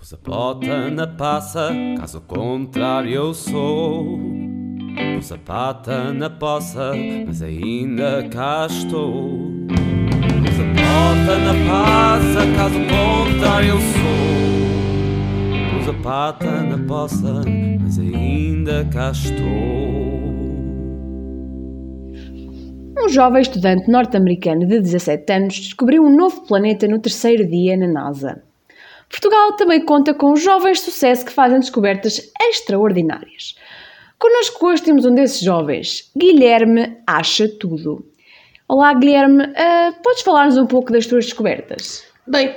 [0.00, 4.18] Pus a bota na passa, caso contrário eu sou.
[5.14, 6.92] Pus a na poça,
[7.26, 9.38] mas ainda cá estou.
[9.68, 10.58] Pus
[11.28, 14.40] a na passa, caso contrário eu sou.
[15.76, 15.92] Pus a
[16.62, 17.42] na poça,
[17.78, 19.50] mas ainda cá estou.
[23.04, 27.86] Um jovem estudante norte-americano de 17 anos descobriu um novo planeta no terceiro dia na
[27.86, 28.49] NASA.
[29.10, 33.56] Portugal também conta com jovens de sucesso que fazem descobertas extraordinárias.
[34.16, 38.04] Connosco hoje temos um desses jovens, Guilherme Acha Tudo.
[38.68, 42.04] Olá, Guilherme, uh, podes falar-nos um pouco das tuas descobertas?
[42.24, 42.54] Bem,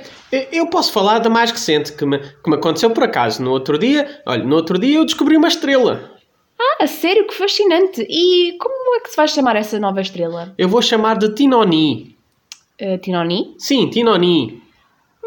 [0.52, 3.42] eu posso falar da mais recente que me, que me aconteceu por acaso.
[3.42, 6.12] No outro dia, olha, no outro dia eu descobri uma estrela.
[6.56, 7.26] Ah, a sério?
[7.26, 8.06] Que fascinante!
[8.08, 10.54] E como é que se vai chamar essa nova estrela?
[10.56, 12.16] Eu vou chamar de Tinoni.
[12.80, 13.56] Uh, Tinoni?
[13.58, 14.63] Sim, Tinoni.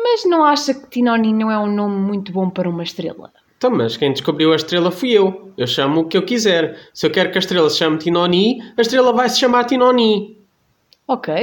[0.10, 3.30] Mas não acha que Tinoni não é um nome muito bom para uma estrela?
[3.58, 5.52] Então, mas quem descobriu a estrela fui eu.
[5.58, 6.78] Eu chamo o que eu quiser.
[6.94, 10.38] Se eu quero que a estrela se chame Tinoni, a estrela vai se chamar Tinoni.
[11.08, 11.34] Ok,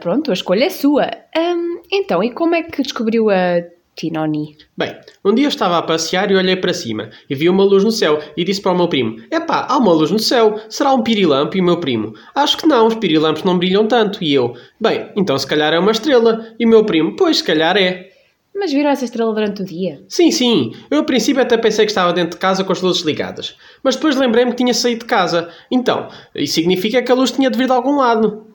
[0.00, 1.10] pronto, a escolha é sua.
[1.36, 3.62] Hum, então, e como é que descobriu a
[3.96, 4.58] Tinoni?
[4.76, 4.94] Bem,
[5.24, 7.90] um dia eu estava a passear e olhei para cima e vi uma luz no
[7.90, 11.02] céu e disse para o meu primo: Epá, há uma luz no céu, será um
[11.02, 11.56] pirilampo?
[11.56, 14.22] E o meu primo: Acho que não, os pirilampos não brilham tanto.
[14.22, 16.46] E eu: Bem, então se calhar é uma estrela.
[16.58, 18.10] E o meu primo: Pois, se calhar é.
[18.54, 20.02] Mas viram essa estrela durante o dia?
[20.08, 20.72] Sim, sim.
[20.90, 23.56] Eu a princípio até pensei que estava dentro de casa com as luzes ligadas.
[23.82, 25.50] Mas depois lembrei-me que tinha saído de casa.
[25.70, 28.46] Então, isso significa que a luz tinha de vir de algum lado.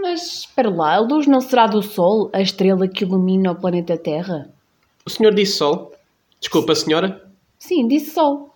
[0.00, 3.96] Mas espera lá, a luz não será do Sol, a estrela que ilumina o planeta
[3.96, 4.48] Terra?
[5.08, 5.94] O senhor disse Sol?
[6.38, 7.26] Desculpa, senhora?
[7.58, 8.54] Sim, disse Sol.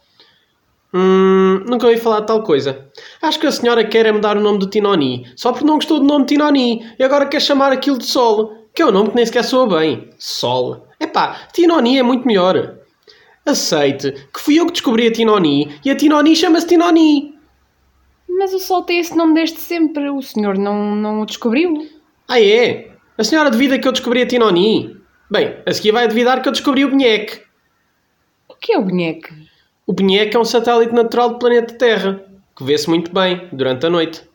[0.93, 2.91] Hum, nunca ouvi falar de tal coisa.
[3.23, 5.99] Acho que a senhora quer é mudar o nome do Tinoni, só porque não gostou
[5.99, 9.17] do nome Tinoni e agora quer chamar aquilo de Sol, que é um nome que
[9.17, 10.11] nem sequer soa bem.
[10.19, 10.87] Sol.
[11.01, 12.81] Epá, Tinoni é muito melhor.
[13.47, 17.35] Aceite que fui eu que descobri a Tinoni e a Tinoni chama-se Tinoni.
[18.29, 20.11] Mas o Sol tem esse nome desde sempre.
[20.11, 21.89] O senhor não, não o descobriu?
[22.29, 22.91] Ah, é?
[23.17, 25.01] A senhora duvida que eu descobri a Tinoni?
[25.33, 27.41] Bem, a seguir vai duvidar que eu descobri o Benhec.
[28.47, 29.33] O que é o Benhec?
[29.87, 32.23] O Benhec é um satélite natural do planeta Terra,
[32.55, 34.29] que vê-se muito bem durante a noite.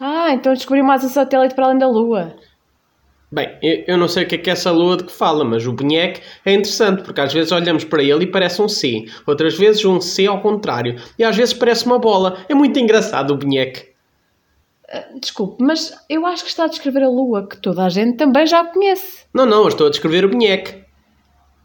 [0.00, 2.34] Ah, então descobriu mais um satélite para além da Lua.
[3.30, 5.66] Bem, eu não sei o que é que é essa lua de que fala, mas
[5.66, 9.58] o Benhec é interessante, porque às vezes olhamos para ele e parece um C, outras
[9.58, 12.38] vezes um C ao contrário, e às vezes parece uma bola.
[12.48, 13.95] É muito engraçado o Benhec.
[14.92, 18.16] Uh, desculpe, mas eu acho que está a descrever a lua, que toda a gente
[18.16, 19.24] também já conhece.
[19.34, 20.86] Não, não, eu estou a descrever o Benhec.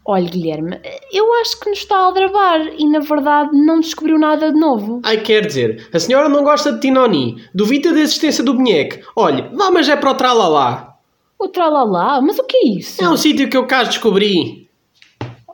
[0.03, 0.79] Olha, Guilherme,
[1.13, 4.99] eu acho que nos está a aldrabar e, na verdade, não descobriu nada de novo.
[5.03, 9.03] Ai, quer dizer, a senhora não gosta de Tinoni, duvida da existência do Benhec.
[9.15, 10.97] Olhe, vá, mas é para o tralalá.
[11.37, 12.19] O tralalá?
[12.21, 13.03] Mas o que é isso?
[13.03, 14.67] É um sítio que eu cá descobri.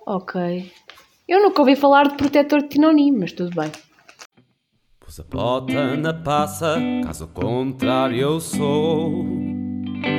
[0.06, 0.72] Ok.
[1.27, 3.69] Eu nunca ouvi falar de protetor de Tinoni, mas tudo bem.
[5.07, 9.25] Pus a bota na passa, caso contrário eu sou.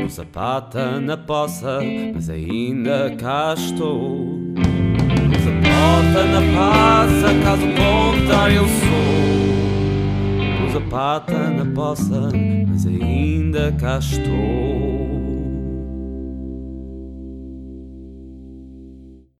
[0.02, 1.80] Pus a pata na poça,
[2.14, 4.54] mas ainda cá estou.
[4.54, 8.96] Pus a bota na passa, caso contrário eu sou.
[10.64, 12.30] Pus a pata na poça,
[12.66, 14.97] mas ainda cá estou.